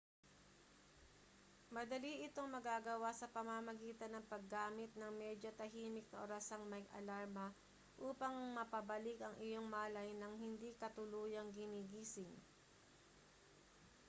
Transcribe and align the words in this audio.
madali 1.75 2.13
itong 2.27 2.49
magagawa 2.55 3.09
sa 3.19 3.29
pamamagitan 3.35 4.09
ng 4.17 4.25
paggamit 4.33 4.89
ng 4.97 5.11
medyo 5.23 5.49
tahimik 5.59 6.07
na 6.09 6.21
orasang 6.25 6.63
may 6.71 6.81
alarma 6.99 7.47
upang 8.09 8.33
mapabalik 8.57 9.19
ang 9.21 9.35
iyong 9.47 9.67
malay 9.75 10.09
nang 10.17 10.33
hindi 10.43 10.69
ka 10.79 10.87
tuluyang 10.97 11.49
ginigising 11.57 12.33